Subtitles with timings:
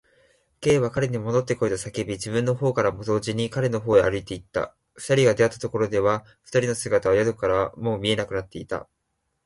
[0.61, 4.73] Ｋ は彼にもどってこいと叫び、自分のほうからも同時に彼のほうへ歩いていった。
[4.95, 8.89] 二人が出会ったところでは、二人の姿は宿屋からはもう見えなくなっていた。